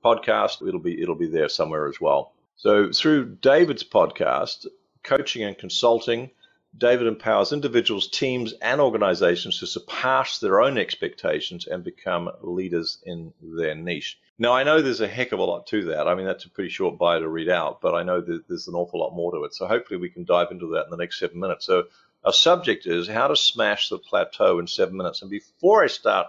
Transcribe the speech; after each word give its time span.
podcast. 0.04 0.66
It'll 0.66 0.80
be 0.80 1.00
it'll 1.00 1.14
be 1.14 1.28
there 1.28 1.48
somewhere 1.48 1.86
as 1.86 2.00
well. 2.00 2.32
So 2.56 2.90
through 2.90 3.36
David's 3.36 3.84
podcast, 3.84 4.66
coaching 5.04 5.44
and 5.44 5.56
consulting, 5.56 6.30
David 6.78 7.06
empowers 7.06 7.52
individuals, 7.52 8.08
teams, 8.08 8.52
and 8.60 8.80
organizations 8.80 9.60
to 9.60 9.66
surpass 9.66 10.38
their 10.38 10.60
own 10.60 10.78
expectations 10.78 11.66
and 11.66 11.82
become 11.82 12.30
leaders 12.42 12.98
in 13.04 13.32
their 13.40 13.74
niche. 13.74 14.18
Now, 14.38 14.52
I 14.52 14.64
know 14.64 14.82
there's 14.82 15.00
a 15.00 15.08
heck 15.08 15.32
of 15.32 15.38
a 15.38 15.44
lot 15.44 15.66
to 15.68 15.84
that. 15.86 16.06
I 16.06 16.14
mean, 16.14 16.26
that's 16.26 16.44
a 16.44 16.50
pretty 16.50 16.68
short 16.68 16.98
bio 16.98 17.20
to 17.20 17.28
read 17.28 17.48
out, 17.48 17.80
but 17.80 17.94
I 17.94 18.02
know 18.02 18.20
that 18.20 18.46
there's 18.48 18.68
an 18.68 18.74
awful 18.74 19.00
lot 19.00 19.14
more 19.14 19.32
to 19.32 19.44
it. 19.44 19.54
So 19.54 19.66
hopefully 19.66 19.98
we 19.98 20.10
can 20.10 20.24
dive 20.24 20.48
into 20.50 20.68
that 20.74 20.84
in 20.84 20.90
the 20.90 20.98
next 20.98 21.18
seven 21.18 21.40
minutes. 21.40 21.64
So 21.64 21.84
our 22.24 22.34
subject 22.34 22.86
is 22.86 23.08
how 23.08 23.28
to 23.28 23.36
smash 23.36 23.88
the 23.88 23.98
plateau 23.98 24.58
in 24.58 24.66
seven 24.66 24.96
minutes. 24.96 25.22
And 25.22 25.30
before 25.30 25.82
I 25.82 25.86
start 25.86 26.26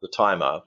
the 0.00 0.08
timer, 0.08 0.62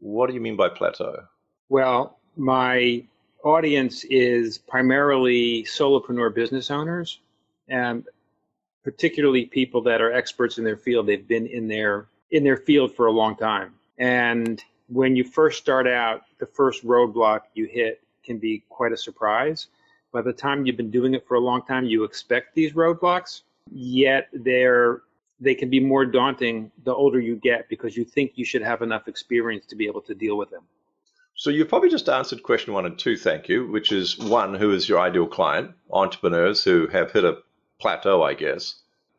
what 0.00 0.28
do 0.28 0.34
you 0.34 0.40
mean 0.40 0.56
by 0.56 0.70
plateau? 0.70 1.24
Well, 1.68 2.18
my 2.36 3.04
audience 3.44 4.04
is 4.04 4.56
primarily 4.56 5.64
solopreneur 5.64 6.34
business 6.34 6.70
owners, 6.70 7.20
and 7.68 8.06
particularly 8.86 9.44
people 9.46 9.82
that 9.82 10.00
are 10.00 10.12
experts 10.12 10.58
in 10.58 10.64
their 10.64 10.76
field. 10.76 11.08
They've 11.08 11.26
been 11.26 11.48
in 11.48 11.66
their 11.66 12.06
in 12.30 12.44
their 12.44 12.56
field 12.56 12.94
for 12.94 13.06
a 13.06 13.10
long 13.10 13.34
time. 13.34 13.74
And 13.98 14.62
when 14.86 15.16
you 15.16 15.24
first 15.24 15.58
start 15.58 15.88
out, 15.88 16.22
the 16.38 16.46
first 16.46 16.86
roadblock 16.86 17.40
you 17.54 17.66
hit 17.66 18.00
can 18.24 18.38
be 18.38 18.62
quite 18.68 18.92
a 18.92 18.96
surprise. 18.96 19.66
By 20.12 20.22
the 20.22 20.32
time 20.32 20.64
you've 20.64 20.76
been 20.76 20.92
doing 20.92 21.14
it 21.14 21.26
for 21.26 21.34
a 21.34 21.40
long 21.40 21.62
time, 21.62 21.84
you 21.86 22.04
expect 22.04 22.54
these 22.54 22.74
roadblocks, 22.74 23.42
yet 23.72 24.28
they're 24.32 25.02
they 25.40 25.56
can 25.56 25.68
be 25.68 25.80
more 25.80 26.06
daunting 26.06 26.70
the 26.84 26.94
older 26.94 27.18
you 27.18 27.34
get 27.34 27.68
because 27.68 27.96
you 27.96 28.04
think 28.04 28.32
you 28.36 28.44
should 28.44 28.62
have 28.62 28.82
enough 28.82 29.08
experience 29.08 29.66
to 29.66 29.74
be 29.74 29.86
able 29.88 30.00
to 30.02 30.14
deal 30.14 30.38
with 30.38 30.50
them. 30.50 30.62
So 31.34 31.50
you've 31.50 31.68
probably 31.68 31.90
just 31.90 32.08
answered 32.08 32.44
question 32.44 32.72
one 32.72 32.86
and 32.86 32.96
two, 32.96 33.16
thank 33.16 33.48
you, 33.48 33.66
which 33.66 33.90
is 33.90 34.16
one, 34.16 34.54
who 34.54 34.70
is 34.72 34.88
your 34.88 35.00
ideal 35.00 35.26
client? 35.26 35.72
Entrepreneurs 35.90 36.62
who 36.62 36.86
have 36.86 37.10
hit 37.10 37.24
a 37.24 37.38
plateau, 37.78 38.22
I 38.22 38.34
guess. 38.34 38.76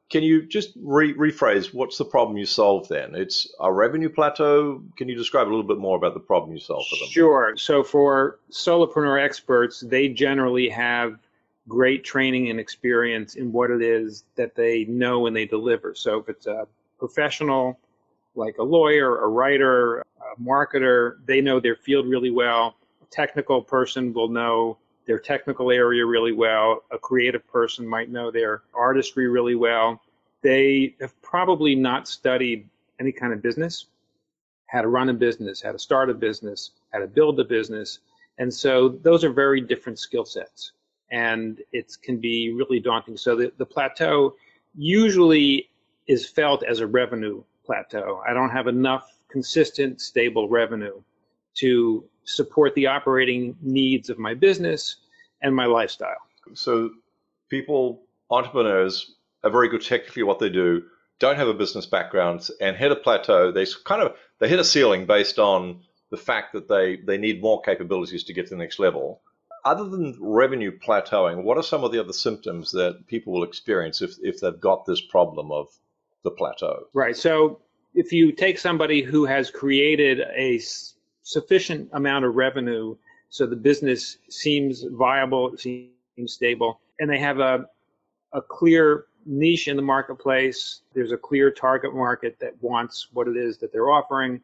Can 0.09 0.23
you 0.23 0.45
just 0.45 0.71
re- 0.81 1.13
rephrase 1.13 1.73
what's 1.73 1.97
the 1.97 2.05
problem 2.05 2.37
you 2.37 2.45
solve 2.45 2.87
then? 2.87 3.13
It's 3.13 3.53
a 3.59 3.71
revenue 3.71 4.09
plateau. 4.09 4.81
Can 4.95 5.09
you 5.09 5.15
describe 5.15 5.47
a 5.47 5.49
little 5.49 5.63
bit 5.63 5.79
more 5.79 5.97
about 5.97 6.13
the 6.13 6.21
problem 6.21 6.53
you 6.53 6.61
solve 6.61 6.85
for 6.89 6.95
them? 6.95 7.09
Sure. 7.09 7.57
So 7.57 7.83
for 7.83 8.39
solopreneur 8.49 9.21
experts, 9.21 9.81
they 9.81 10.07
generally 10.07 10.69
have 10.69 11.19
great 11.67 12.05
training 12.05 12.49
and 12.49 12.59
experience 12.59 13.35
in 13.35 13.51
what 13.51 13.69
it 13.69 13.81
is 13.81 14.23
that 14.35 14.55
they 14.55 14.85
know 14.85 15.27
and 15.27 15.35
they 15.35 15.45
deliver. 15.45 15.93
So 15.93 16.19
if 16.19 16.29
it's 16.29 16.47
a 16.47 16.67
professional, 16.97 17.77
like 18.35 18.57
a 18.59 18.63
lawyer, 18.63 19.17
a 19.17 19.27
writer, 19.27 19.99
a 19.99 20.41
marketer, 20.41 21.17
they 21.25 21.41
know 21.41 21.59
their 21.59 21.75
field 21.75 22.07
really 22.07 22.31
well. 22.31 22.75
A 23.01 23.05
technical 23.11 23.61
person 23.61 24.13
will 24.13 24.29
know 24.29 24.77
their 25.07 25.19
technical 25.19 25.71
area 25.71 26.05
really 26.05 26.33
well. 26.33 26.83
A 26.91 26.97
creative 26.97 27.47
person 27.47 27.87
might 27.87 28.09
know 28.11 28.29
their 28.29 28.61
artistry 28.73 29.27
really 29.27 29.55
well. 29.55 30.01
They 30.43 30.95
have 31.01 31.19
probably 31.21 31.75
not 31.75 32.07
studied 32.07 32.69
any 32.99 33.11
kind 33.11 33.33
of 33.33 33.41
business, 33.41 33.85
how 34.67 34.81
to 34.81 34.87
run 34.87 35.09
a 35.09 35.13
business, 35.13 35.61
how 35.61 35.71
to 35.71 35.79
start 35.79 36.09
a 36.09 36.13
business, 36.13 36.71
how 36.91 36.99
to 36.99 37.07
build 37.07 37.39
a 37.39 37.45
business. 37.45 37.99
And 38.37 38.53
so 38.53 38.89
those 38.89 39.23
are 39.23 39.31
very 39.31 39.61
different 39.61 39.97
skill 39.97 40.25
sets. 40.25 40.73
And 41.09 41.61
it 41.71 41.97
can 42.01 42.17
be 42.17 42.51
really 42.51 42.79
daunting. 42.79 43.15
So 43.17 43.35
the, 43.35 43.51
the 43.57 43.65
plateau 43.65 44.35
usually 44.75 45.69
is 46.07 46.27
felt 46.27 46.63
as 46.63 46.81
a 46.81 46.87
revenue 46.87 47.43
plateau. 47.65 48.21
I 48.27 48.33
don't 48.33 48.49
have 48.49 48.67
enough 48.67 49.13
consistent, 49.29 50.01
stable 50.01 50.49
revenue 50.49 51.01
to 51.55 52.03
support 52.27 52.75
the 52.75 52.87
operating 52.87 53.55
needs 53.61 54.09
of 54.09 54.19
my 54.19 54.33
business 54.33 54.97
and 55.41 55.55
my 55.55 55.65
lifestyle. 55.65 56.17
So 56.53 56.91
people, 57.49 58.03
entrepreneurs, 58.29 59.15
are 59.43 59.49
very 59.49 59.69
good 59.69 59.81
technically 59.81 60.21
at 60.21 60.27
what 60.27 60.39
they 60.39 60.49
do, 60.49 60.83
don't 61.19 61.37
have 61.37 61.47
a 61.47 61.53
business 61.53 61.85
background, 61.85 62.47
and 62.61 62.75
hit 62.75 62.91
a 62.91 62.95
plateau. 62.95 63.51
They 63.51 63.65
kind 63.85 64.01
of 64.01 64.15
they 64.39 64.47
hit 64.47 64.59
a 64.59 64.63
ceiling 64.63 65.05
based 65.05 65.39
on 65.39 65.81
the 66.11 66.17
fact 66.17 66.53
that 66.53 66.67
they 66.67 66.97
they 66.97 67.17
need 67.17 67.41
more 67.41 67.61
capabilities 67.61 68.23
to 68.25 68.33
get 68.33 68.47
to 68.47 68.49
the 68.51 68.57
next 68.57 68.79
level. 68.79 69.21
Other 69.65 69.85
than 69.85 70.17
revenue 70.21 70.77
plateauing, 70.77 71.43
what 71.43 71.57
are 71.57 71.63
some 71.63 71.83
of 71.83 71.91
the 71.91 71.99
other 71.99 72.13
symptoms 72.13 72.71
that 72.71 73.05
people 73.07 73.33
will 73.33 73.43
experience 73.43 74.01
if, 74.01 74.15
if 74.21 74.39
they've 74.39 74.59
got 74.59 74.85
this 74.85 75.01
problem 75.01 75.51
of 75.51 75.67
the 76.23 76.31
plateau? 76.31 76.85
Right. 76.93 77.17
So 77.17 77.59
if 77.93 78.13
you 78.13 78.31
take 78.31 78.59
somebody 78.59 79.01
who 79.01 79.25
has 79.25 79.51
created 79.51 80.21
a 80.35 80.59
sufficient 81.27 81.89
amount 81.93 82.23
of 82.23 82.35
revenue 82.35 82.95
so 83.29 83.45
the 83.45 83.55
business 83.55 84.17
seems 84.29 84.85
viable, 84.91 85.55
seems 85.57 85.89
stable, 86.27 86.79
and 86.99 87.09
they 87.09 87.19
have 87.19 87.39
a, 87.39 87.65
a 88.33 88.41
clear 88.41 89.05
niche 89.25 89.67
in 89.67 89.75
the 89.75 89.81
marketplace, 89.81 90.81
there's 90.93 91.11
a 91.11 91.17
clear 91.17 91.51
target 91.51 91.93
market 91.93 92.37
that 92.39 92.53
wants 92.61 93.09
what 93.11 93.27
it 93.27 93.35
is 93.35 93.57
that 93.57 93.73
they're 93.73 93.91
offering. 93.91 94.41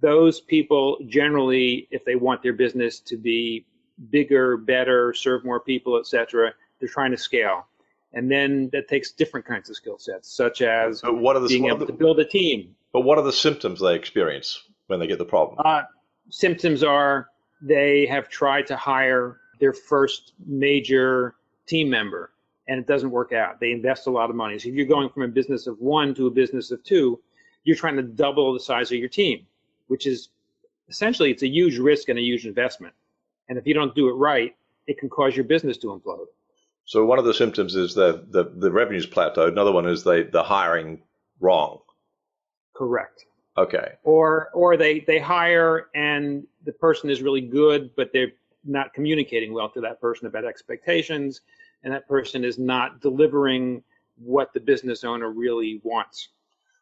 Those 0.00 0.40
people 0.40 0.98
generally, 1.08 1.88
if 1.90 2.04
they 2.04 2.14
want 2.14 2.42
their 2.42 2.52
business 2.52 3.00
to 3.00 3.16
be 3.16 3.66
bigger, 4.10 4.56
better, 4.56 5.12
serve 5.14 5.44
more 5.44 5.58
people, 5.58 5.98
etc., 5.98 6.52
they're 6.78 6.88
trying 6.88 7.10
to 7.10 7.18
scale. 7.18 7.66
And 8.12 8.30
then 8.30 8.68
that 8.72 8.88
takes 8.88 9.10
different 9.10 9.46
kinds 9.46 9.70
of 9.70 9.76
skill 9.76 9.98
sets, 9.98 10.32
such 10.32 10.62
as 10.62 11.02
what 11.02 11.34
are 11.34 11.40
the, 11.40 11.48
being 11.48 11.66
able 11.66 11.78
the- 11.78 11.86
to 11.86 11.92
build 11.92 12.20
a 12.20 12.24
team, 12.24 12.76
but 12.92 13.00
what 13.00 13.18
are 13.18 13.24
the 13.24 13.32
symptoms 13.32 13.80
they 13.80 13.96
experience 13.96 14.62
when 14.86 15.00
they 15.00 15.08
get 15.08 15.18
the 15.18 15.24
problem? 15.24 15.58
Uh, 15.64 15.82
symptoms 16.30 16.82
are 16.82 17.28
they 17.60 18.06
have 18.06 18.28
tried 18.28 18.66
to 18.66 18.76
hire 18.76 19.40
their 19.60 19.72
first 19.72 20.32
major 20.44 21.36
team 21.66 21.88
member 21.88 22.32
and 22.68 22.78
it 22.78 22.86
doesn't 22.86 23.10
work 23.10 23.32
out. 23.32 23.60
They 23.60 23.72
invest 23.72 24.06
a 24.06 24.10
lot 24.10 24.30
of 24.30 24.36
money. 24.36 24.58
So 24.58 24.68
if 24.68 24.74
you're 24.74 24.86
going 24.86 25.08
from 25.08 25.22
a 25.22 25.28
business 25.28 25.66
of 25.66 25.78
one 25.78 26.14
to 26.14 26.26
a 26.26 26.30
business 26.30 26.70
of 26.70 26.82
two, 26.84 27.20
you're 27.64 27.76
trying 27.76 27.96
to 27.96 28.02
double 28.02 28.52
the 28.52 28.60
size 28.60 28.90
of 28.90 28.98
your 28.98 29.08
team, 29.08 29.46
which 29.88 30.06
is 30.06 30.28
essentially 30.88 31.30
it's 31.30 31.42
a 31.42 31.48
huge 31.48 31.78
risk 31.78 32.08
and 32.08 32.18
a 32.18 32.22
huge 32.22 32.46
investment. 32.46 32.94
And 33.48 33.58
if 33.58 33.66
you 33.66 33.74
don't 33.74 33.94
do 33.94 34.08
it 34.08 34.14
right, 34.14 34.54
it 34.86 34.98
can 34.98 35.08
cause 35.08 35.36
your 35.36 35.44
business 35.44 35.76
to 35.78 35.88
implode. 35.88 36.26
So 36.84 37.04
one 37.04 37.18
of 37.18 37.24
the 37.24 37.34
symptoms 37.34 37.76
is 37.76 37.94
the 37.94 38.24
the, 38.30 38.52
the 38.56 38.70
revenue's 38.70 39.06
plateaued. 39.06 39.48
Another 39.48 39.72
one 39.72 39.86
is 39.86 40.02
they 40.02 40.24
the 40.24 40.42
hiring 40.42 41.02
wrong. 41.40 41.80
Correct. 42.74 43.26
Okay. 43.56 43.92
Or 44.02 44.48
or 44.54 44.76
they 44.76 45.00
they 45.00 45.18
hire 45.18 45.88
and 45.94 46.46
the 46.64 46.72
person 46.72 47.10
is 47.10 47.22
really 47.22 47.40
good, 47.40 47.90
but 47.96 48.10
they're 48.12 48.32
not 48.64 48.94
communicating 48.94 49.52
well 49.52 49.68
to 49.70 49.80
that 49.80 50.00
person 50.00 50.26
about 50.26 50.44
expectations, 50.44 51.40
and 51.82 51.92
that 51.92 52.08
person 52.08 52.44
is 52.44 52.58
not 52.58 53.00
delivering 53.00 53.82
what 54.16 54.52
the 54.52 54.60
business 54.60 55.04
owner 55.04 55.30
really 55.30 55.80
wants. 55.82 56.28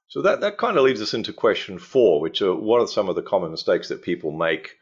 So 0.09 0.23
that, 0.23 0.41
that 0.41 0.59
kind 0.59 0.77
of 0.77 0.83
leads 0.83 1.01
us 1.01 1.15
into 1.15 1.33
question 1.33 1.79
four, 1.79 2.21
which 2.21 2.43
are 2.43 2.55
what 2.55 2.81
are 2.81 2.89
some 2.89 3.09
of 3.09 3.15
the 3.15 3.23
common 3.23 3.51
mistakes 3.51 3.89
that 3.89 4.03
people 4.03 4.33
make 4.33 4.77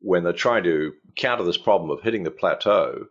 when 0.00 0.22
they're 0.22 0.32
trying 0.32 0.62
to 0.64 0.94
counter 1.16 1.44
this 1.44 1.58
problem 1.58 1.90
of 1.90 2.02
hitting 2.02 2.22
the 2.22 2.30
plateau? 2.30 3.06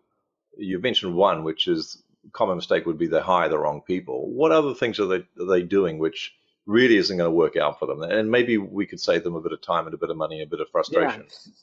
You've 0.58 0.84
mentioned 0.84 1.16
one, 1.16 1.44
which 1.44 1.68
is 1.68 2.02
common 2.32 2.56
mistake 2.56 2.86
would 2.86 2.98
be 2.98 3.08
they 3.08 3.20
hire 3.20 3.50
the 3.50 3.60
wrong 3.60 3.82
people. 3.82 4.30
What 4.30 4.52
other 4.52 4.74
things 4.74 5.00
are 5.00 5.06
they 5.06 5.26
are 5.40 5.46
they 5.48 5.62
doing 5.62 6.00
which 6.00 6.34
really 6.70 6.98
isn't 6.98 7.18
going 7.18 7.28
to 7.28 7.36
work 7.36 7.58
out 7.58 7.80
for 7.80 7.86
them? 7.86 8.04
And 8.04 8.30
maybe 8.30 8.58
we 8.58 8.86
could 8.86 9.00
save 9.00 9.24
them 9.24 9.36
a 9.36 9.42
bit 9.42 9.52
of 9.52 9.62
time 9.62 9.86
and 9.86 9.94
a 9.94 9.98
bit 9.98 10.10
of 10.10 10.18
money 10.18 10.42
and 10.42 10.48
a 10.48 10.50
bit 10.50 10.62
of 10.62 10.70
frustration. 10.70 11.26
Yeah. 11.28 11.54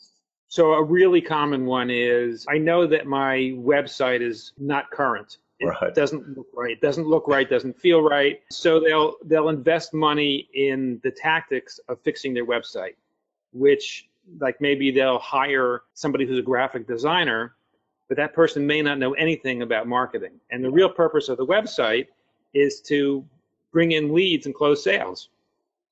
So 0.48 0.72
a 0.74 0.82
really 0.82 1.20
common 1.20 1.66
one 1.66 1.90
is 1.90 2.46
I 2.48 2.58
know 2.58 2.86
that 2.86 3.06
my 3.06 3.54
website 3.56 4.20
is 4.20 4.52
not 4.58 4.90
current 4.90 5.38
it 5.58 5.66
Right. 5.66 5.94
doesn't 5.94 6.36
look 6.36 6.48
right. 6.54 6.72
It 6.72 6.80
doesn't 6.80 7.06
look 7.06 7.26
right. 7.28 7.48
Doesn't 7.48 7.78
feel 7.78 8.02
right. 8.02 8.40
So 8.50 8.78
they'll 8.78 9.14
they'll 9.24 9.48
invest 9.48 9.94
money 9.94 10.48
in 10.54 11.00
the 11.02 11.10
tactics 11.10 11.80
of 11.88 12.00
fixing 12.02 12.34
their 12.34 12.44
website, 12.44 12.96
which 13.52 14.08
like 14.40 14.60
maybe 14.60 14.90
they'll 14.90 15.18
hire 15.18 15.82
somebody 15.94 16.26
who's 16.26 16.38
a 16.38 16.42
graphic 16.42 16.86
designer, 16.86 17.54
but 18.08 18.16
that 18.18 18.34
person 18.34 18.66
may 18.66 18.82
not 18.82 18.98
know 18.98 19.14
anything 19.14 19.62
about 19.62 19.86
marketing. 19.86 20.32
And 20.50 20.62
the 20.62 20.70
real 20.70 20.90
purpose 20.90 21.28
of 21.28 21.38
the 21.38 21.46
website 21.46 22.08
is 22.52 22.80
to 22.82 23.24
bring 23.76 23.92
in 23.92 24.14
leads 24.14 24.46
and 24.46 24.54
close 24.54 24.82
sales. 24.82 25.28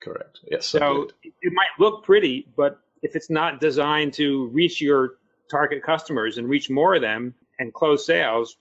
Correct. 0.02 0.40
Yes. 0.50 0.66
So 0.66 1.10
it 1.22 1.52
might 1.52 1.68
look 1.78 2.02
pretty, 2.02 2.48
but 2.56 2.80
if 3.02 3.14
it's 3.14 3.28
not 3.28 3.60
designed 3.60 4.14
to 4.14 4.46
reach 4.54 4.80
your 4.80 5.16
target 5.50 5.82
customers 5.82 6.38
and 6.38 6.48
reach 6.48 6.70
more 6.70 6.94
of 6.94 7.02
them 7.02 7.34
and 7.58 7.74
close 7.74 8.06
sales, 8.06 8.56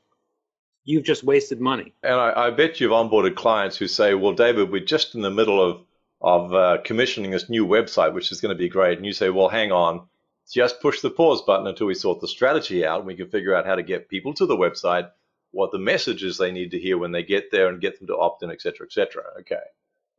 you've 0.84 1.06
just 1.06 1.24
wasted 1.24 1.62
money. 1.62 1.94
And 2.04 2.16
I, 2.16 2.48
I 2.48 2.50
bet 2.50 2.82
you've 2.82 2.92
onboarded 2.92 3.36
clients 3.38 3.78
who 3.78 3.88
say, 3.88 4.14
"Well, 4.14 4.34
David, 4.34 4.70
we're 4.70 4.84
just 4.84 5.16
in 5.16 5.22
the 5.22 5.32
middle 5.32 5.64
of 5.64 5.86
of 6.20 6.54
uh, 6.54 6.78
commissioning 6.84 7.32
this 7.32 7.50
new 7.50 7.66
website, 7.66 8.14
which 8.14 8.30
is 8.30 8.42
going 8.42 8.54
to 8.54 8.60
be 8.60 8.68
great." 8.68 8.98
And 8.98 9.06
you 9.06 9.14
say, 9.14 9.30
"Well, 9.30 9.48
hang 9.48 9.72
on, 9.72 10.06
just 10.52 10.82
push 10.82 11.00
the 11.00 11.10
pause 11.10 11.42
button 11.44 11.68
until 11.68 11.88
we 11.88 11.96
sort 11.96 12.20
the 12.20 12.28
strategy 12.28 12.86
out, 12.86 13.00
and 13.00 13.08
we 13.08 13.16
can 13.16 13.30
figure 13.30 13.56
out 13.56 13.66
how 13.66 13.76
to 13.76 13.84
get 13.84 14.10
people 14.10 14.34
to 14.34 14.46
the 14.46 14.58
website, 14.58 15.10
what 15.54 15.72
the 15.72 15.80
messages 15.80 16.38
they 16.38 16.52
need 16.52 16.72
to 16.72 16.80
hear 16.80 16.98
when 16.98 17.12
they 17.12 17.24
get 17.24 17.52
there, 17.52 17.70
and 17.70 17.80
get 17.80 17.98
them 17.98 18.08
to 18.08 18.18
opt 18.18 18.44
in, 18.44 18.52
et 18.52 18.62
cetera, 18.62 18.86
et 18.86 18.92
cetera." 18.92 19.24
Okay. 19.40 19.56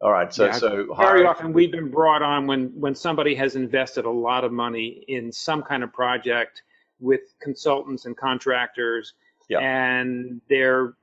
All 0.00 0.10
right. 0.10 0.32
So, 0.32 0.46
Yeah, 0.46 0.52
so 0.52 0.94
Very 0.98 1.24
often 1.24 1.52
we've 1.52 1.70
been 1.70 1.90
brought 1.90 2.22
on 2.22 2.46
when, 2.46 2.68
when 2.78 2.94
somebody 2.94 3.34
has 3.36 3.56
invested 3.56 4.04
a 4.04 4.10
lot 4.10 4.44
of 4.44 4.52
money 4.52 5.04
in 5.08 5.32
some 5.32 5.62
kind 5.62 5.82
of 5.82 5.92
project 5.92 6.62
with 7.00 7.20
consultants 7.40 8.06
and 8.06 8.16
contractors, 8.16 9.14
Yeah. 9.48 9.60
and 9.60 10.40
they're 10.48 10.94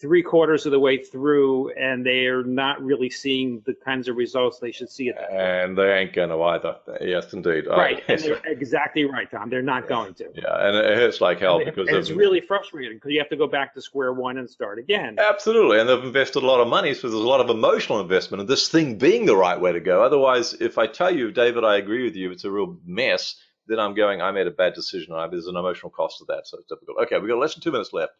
three 0.00 0.22
quarters 0.22 0.64
of 0.64 0.70
the 0.70 0.78
way 0.78 0.96
through 1.02 1.72
and 1.72 2.06
they're 2.06 2.44
not 2.44 2.80
really 2.80 3.10
seeing 3.10 3.60
the 3.66 3.74
kinds 3.74 4.06
of 4.06 4.14
results 4.16 4.60
they 4.60 4.70
should 4.70 4.88
see 4.88 5.08
at 5.08 5.16
that 5.16 5.28
point. 5.28 5.40
and 5.40 5.76
they 5.76 5.92
ain't 5.98 6.12
going 6.12 6.28
to 6.28 6.40
either. 6.40 6.76
Yes, 7.00 7.32
indeed. 7.32 7.66
I- 7.66 7.76
Right, 7.76 8.04
and 8.06 8.20
they're 8.20 8.40
exactly 8.46 9.04
right, 9.06 9.28
Tom. 9.28 9.50
They're 9.50 9.60
not 9.60 9.88
going 9.88 10.14
to. 10.14 10.30
yeah, 10.34 10.68
and 10.68 10.76
it 10.76 10.96
hurts 10.96 11.20
like 11.20 11.40
hell 11.40 11.56
And 11.56 11.64
because 11.66 11.88
it's 11.88 12.10
really 12.10 12.40
frustrating 12.40 12.96
because 12.96 13.10
you 13.10 13.18
have 13.18 13.28
to 13.30 13.36
go 13.36 13.48
back 13.48 13.74
to 13.74 13.80
square 13.80 14.12
one 14.12 14.38
and 14.38 14.48
start 14.48 14.78
again. 14.78 15.16
Absolutely, 15.18 15.80
and 15.80 15.88
they've 15.88 16.04
invested 16.04 16.44
a 16.44 16.46
lot 16.46 16.60
of 16.60 16.68
money, 16.68 16.94
so 16.94 17.08
there's 17.08 17.14
a 17.20 17.26
lot 17.26 17.40
of 17.40 17.50
emotional 17.50 18.00
investment 18.00 18.40
in 18.40 18.46
this 18.46 18.68
thing 18.68 18.98
being 18.98 19.26
the 19.26 19.36
right 19.36 19.60
way 19.60 19.72
to 19.72 19.80
go. 19.80 20.02
Otherwise, 20.04 20.54
if 20.60 20.78
I 20.78 20.86
tell 20.86 21.12
you, 21.12 21.32
David, 21.32 21.64
I 21.64 21.76
agree 21.76 22.04
with 22.04 22.14
you, 22.14 22.30
it's 22.30 22.44
a 22.44 22.50
real 22.52 22.78
mess, 22.86 23.34
then 23.66 23.80
I'm 23.80 23.94
going, 23.94 24.22
I 24.22 24.30
made 24.30 24.46
a 24.46 24.52
bad 24.52 24.74
decision. 24.74 25.12
I, 25.12 25.26
there's 25.26 25.46
an 25.48 25.56
emotional 25.56 25.90
cost 25.90 26.18
to 26.18 26.24
that, 26.28 26.46
so 26.46 26.58
it's 26.58 26.68
difficult. 26.68 26.98
Okay, 27.02 27.18
we've 27.18 27.28
got 27.28 27.38
less 27.38 27.54
than 27.54 27.62
two 27.64 27.72
minutes 27.72 27.92
left. 27.92 28.12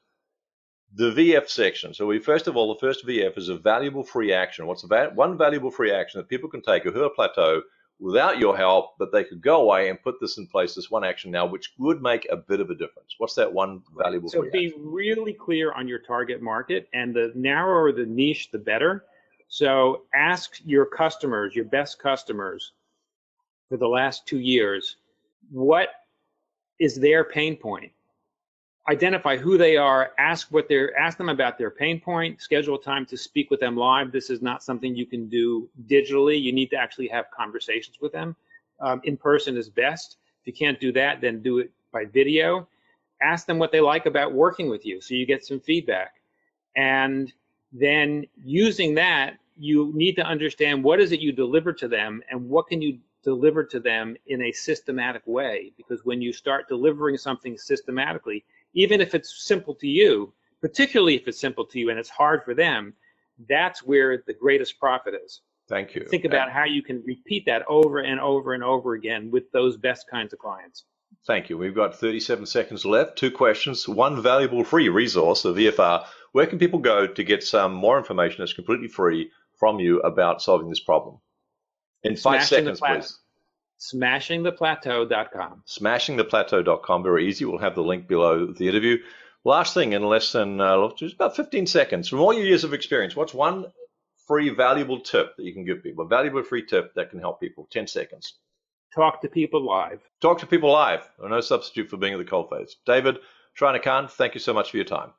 The 0.94 1.10
VF 1.12 1.48
section. 1.48 1.92
So 1.92 2.06
we 2.06 2.18
first 2.18 2.46
of 2.46 2.56
all, 2.56 2.72
the 2.74 2.80
first 2.80 3.06
VF 3.06 3.36
is 3.36 3.48
a 3.50 3.56
valuable 3.56 4.02
free 4.02 4.32
action. 4.32 4.66
What's 4.66 4.82
va- 4.84 5.12
one 5.14 5.36
valuable 5.36 5.70
free 5.70 5.92
action 5.92 6.18
that 6.18 6.28
people 6.28 6.48
can 6.48 6.62
take 6.62 6.84
who 6.84 7.04
are 7.04 7.10
plateau 7.10 7.62
without 8.00 8.38
your 8.38 8.56
help, 8.56 8.96
but 8.98 9.12
they 9.12 9.24
could 9.24 9.42
go 9.42 9.62
away 9.62 9.90
and 9.90 10.00
put 10.02 10.14
this 10.20 10.38
in 10.38 10.46
place, 10.46 10.74
this 10.74 10.90
one 10.90 11.04
action 11.04 11.30
now, 11.30 11.44
which 11.44 11.72
would 11.78 12.00
make 12.00 12.26
a 12.30 12.36
bit 12.36 12.60
of 12.60 12.70
a 12.70 12.74
difference. 12.74 13.14
What's 13.18 13.34
that 13.34 13.52
one 13.52 13.82
valuable 13.96 14.28
So 14.28 14.42
be 14.50 14.66
action? 14.66 14.80
really 14.86 15.32
clear 15.34 15.72
on 15.72 15.88
your 15.88 15.98
target 15.98 16.40
market, 16.40 16.88
and 16.94 17.14
the 17.14 17.32
narrower 17.34 17.92
the 17.92 18.06
niche, 18.06 18.50
the 18.50 18.58
better. 18.58 19.04
So 19.48 20.02
ask 20.14 20.60
your 20.64 20.86
customers, 20.86 21.54
your 21.54 21.64
best 21.64 21.98
customers, 21.98 22.72
for 23.68 23.76
the 23.76 23.88
last 23.88 24.26
two 24.26 24.38
years, 24.38 24.96
what 25.50 25.88
is 26.78 26.94
their 26.94 27.24
pain 27.24 27.56
point? 27.56 27.92
Identify 28.88 29.36
who 29.36 29.58
they 29.58 29.76
are. 29.76 30.12
Ask 30.18 30.48
what 30.50 30.68
they're. 30.68 30.96
Ask 30.98 31.18
them 31.18 31.28
about 31.28 31.58
their 31.58 31.70
pain 31.70 32.00
point. 32.00 32.40
Schedule 32.40 32.78
time 32.78 33.04
to 33.06 33.16
speak 33.16 33.50
with 33.50 33.60
them 33.60 33.76
live. 33.76 34.12
This 34.12 34.30
is 34.30 34.40
not 34.40 34.62
something 34.62 34.96
you 34.96 35.06
can 35.06 35.28
do 35.28 35.68
digitally. 35.86 36.40
You 36.40 36.52
need 36.52 36.70
to 36.70 36.76
actually 36.76 37.08
have 37.08 37.26
conversations 37.30 37.98
with 38.00 38.12
them. 38.12 38.34
Um, 38.80 39.00
in 39.04 39.16
person 39.16 39.56
is 39.56 39.68
best. 39.68 40.16
If 40.40 40.46
you 40.46 40.52
can't 40.52 40.80
do 40.80 40.92
that, 40.92 41.20
then 41.20 41.42
do 41.42 41.58
it 41.58 41.70
by 41.92 42.06
video 42.06 42.66
ask 43.22 43.46
them 43.46 43.58
what 43.58 43.72
they 43.72 43.80
like 43.80 44.06
about 44.06 44.32
working 44.32 44.68
with 44.68 44.84
you 44.84 45.00
so 45.00 45.14
you 45.14 45.26
get 45.26 45.44
some 45.44 45.60
feedback 45.60 46.14
and 46.76 47.32
then 47.72 48.24
using 48.44 48.94
that 48.94 49.34
you 49.56 49.92
need 49.94 50.14
to 50.14 50.22
understand 50.22 50.82
what 50.82 51.00
is 51.00 51.12
it 51.12 51.20
you 51.20 51.32
deliver 51.32 51.72
to 51.72 51.88
them 51.88 52.22
and 52.30 52.48
what 52.48 52.66
can 52.68 52.80
you 52.80 52.98
deliver 53.24 53.64
to 53.64 53.80
them 53.80 54.16
in 54.28 54.42
a 54.42 54.52
systematic 54.52 55.22
way 55.26 55.72
because 55.76 56.04
when 56.04 56.22
you 56.22 56.32
start 56.32 56.68
delivering 56.68 57.16
something 57.16 57.58
systematically 57.58 58.44
even 58.74 59.00
if 59.00 59.14
it's 59.14 59.44
simple 59.44 59.74
to 59.74 59.86
you 59.86 60.32
particularly 60.60 61.14
if 61.14 61.28
it's 61.28 61.40
simple 61.40 61.64
to 61.64 61.78
you 61.78 61.90
and 61.90 61.98
it's 61.98 62.10
hard 62.10 62.42
for 62.44 62.54
them 62.54 62.94
that's 63.48 63.82
where 63.82 64.22
the 64.26 64.34
greatest 64.34 64.78
profit 64.78 65.14
is 65.24 65.40
Thank 65.68 65.94
you. 65.94 66.04
think 66.04 66.24
about 66.24 66.50
how 66.50 66.64
you 66.64 66.82
can 66.82 67.02
repeat 67.04 67.44
that 67.46 67.62
over 67.68 67.98
and 67.98 68.20
over 68.20 68.54
and 68.54 68.64
over 68.64 68.94
again 68.94 69.30
with 69.30 69.50
those 69.52 69.76
best 69.76 70.08
kinds 70.10 70.32
of 70.32 70.38
clients 70.38 70.84
Thank 71.26 71.50
you. 71.50 71.58
We've 71.58 71.74
got 71.74 71.94
37 71.94 72.46
seconds 72.46 72.84
left. 72.84 73.18
Two 73.18 73.30
questions. 73.30 73.88
One 73.88 74.22
valuable 74.22 74.64
free 74.64 74.88
resource 74.88 75.44
of 75.44 75.56
VFR. 75.56 76.06
Where 76.32 76.46
can 76.46 76.58
people 76.58 76.78
go 76.78 77.06
to 77.06 77.24
get 77.24 77.42
some 77.42 77.72
more 77.74 77.98
information 77.98 78.36
that's 78.38 78.52
completely 78.52 78.88
free 78.88 79.30
from 79.58 79.78
you 79.80 80.00
about 80.00 80.40
solving 80.40 80.68
this 80.68 80.80
problem? 80.80 81.18
In 82.02 82.16
five 82.16 82.46
Smashing 82.46 82.76
seconds, 82.76 82.80
please. 82.80 83.18
smashingtheplateau.com 83.78 85.62
Smashingtheplateau.com. 85.66 87.02
Very 87.02 87.28
easy. 87.28 87.44
We'll 87.44 87.58
have 87.58 87.74
the 87.74 87.82
link 87.82 88.08
below 88.08 88.46
the 88.46 88.68
interview. 88.68 88.98
Last 89.44 89.74
thing, 89.74 89.92
in 89.92 90.02
less 90.02 90.32
than 90.32 90.60
uh, 90.60 90.88
just 90.96 91.14
about 91.14 91.36
15 91.36 91.66
seconds, 91.66 92.08
from 92.08 92.20
all 92.20 92.32
your 92.32 92.44
years 92.44 92.64
of 92.64 92.74
experience, 92.74 93.14
what's 93.14 93.32
one 93.32 93.66
free 94.26 94.50
valuable 94.50 95.00
tip 95.00 95.36
that 95.36 95.44
you 95.44 95.52
can 95.54 95.64
give 95.64 95.82
people? 95.82 96.04
A 96.04 96.08
valuable 96.08 96.42
free 96.42 96.66
tip 96.66 96.92
that 96.94 97.10
can 97.10 97.20
help 97.20 97.40
people. 97.40 97.68
10 97.70 97.86
seconds. 97.86 98.34
talk 98.94 99.22
to 99.22 99.28
people 99.28 99.64
live. 99.64 100.00
Talk 100.20 100.40
to 100.40 100.46
people 100.46 100.72
live. 100.72 101.08
No 101.22 101.40
substitute 101.40 101.88
for 101.88 101.96
being 101.96 102.14
at 102.14 102.18
the 102.18 102.24
coalface. 102.24 102.72
David 102.84 103.18
Shriner-Cahn, 103.54 104.08
thank 104.08 104.34
you 104.34 104.40
so 104.40 104.52
much 104.52 104.70
for 104.70 104.76
your 104.76 104.86
time. 104.86 105.12